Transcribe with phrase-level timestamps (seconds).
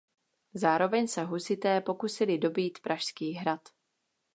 [0.53, 3.61] Zároveň se husité pokusili dobýt Pražský hrad.